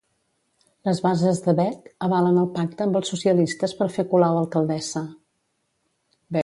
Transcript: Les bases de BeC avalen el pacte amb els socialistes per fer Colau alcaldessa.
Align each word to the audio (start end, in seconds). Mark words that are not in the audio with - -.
Les 0.87 1.01
bases 1.07 1.41
de 1.47 1.53
BeC 1.59 1.91
avalen 2.07 2.39
el 2.45 2.49
pacte 2.57 2.85
amb 2.87 2.99
els 3.01 3.13
socialistes 3.15 3.79
per 3.83 3.91
fer 3.99 4.09
Colau 4.15 4.41
alcaldessa. 4.43 5.05